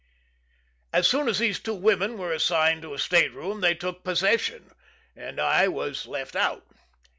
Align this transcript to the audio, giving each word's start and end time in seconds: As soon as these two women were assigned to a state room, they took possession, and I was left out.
As 0.91 1.07
soon 1.07 1.27
as 1.29 1.37
these 1.37 1.59
two 1.59 1.75
women 1.75 2.17
were 2.17 2.33
assigned 2.33 2.81
to 2.81 2.95
a 2.95 2.97
state 2.97 3.31
room, 3.35 3.61
they 3.61 3.75
took 3.75 4.03
possession, 4.03 4.71
and 5.15 5.39
I 5.39 5.67
was 5.67 6.07
left 6.07 6.35
out. 6.35 6.65